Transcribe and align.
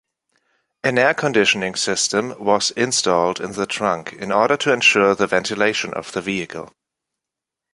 An 0.83 0.97
air 0.97 1.13
conditioning 1.13 1.75
system 1.75 2.33
was 2.43 2.71
installed 2.71 3.39
in 3.39 3.51
the 3.51 3.67
trunk, 3.67 4.13
in 4.13 4.31
order 4.31 4.57
to 4.57 4.73
ensure 4.73 5.13
the 5.13 5.27
ventilation 5.27 5.93
of 5.93 6.11
the 6.11 6.21
vehicle. 6.21 6.71